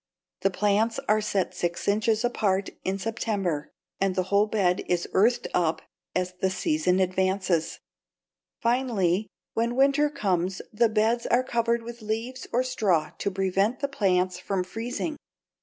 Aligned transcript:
The 0.39 0.49
plants 0.49 0.99
are 1.07 1.21
set 1.21 1.53
six 1.53 1.87
inches 1.87 2.25
apart, 2.25 2.71
in 2.83 2.97
September, 2.97 3.71
and 3.99 4.15
the 4.15 4.23
whole 4.33 4.47
bed 4.47 4.81
is 4.87 5.07
earthed 5.13 5.47
up 5.53 5.83
as 6.15 6.33
the 6.41 6.49
season 6.49 6.99
advances. 6.99 7.79
Finally, 8.59 9.27
when 9.53 9.75
winter 9.75 10.09
comes 10.09 10.59
the 10.73 10.89
beds 10.89 11.27
are 11.27 11.43
covered 11.43 11.83
with 11.83 12.01
leaves 12.01 12.47
or 12.51 12.63
straw 12.63 13.11
to 13.19 13.29
prevent 13.29 13.79
the 13.79 13.87
plants 13.87 14.39
from 14.39 14.63
freezing. 14.63 15.17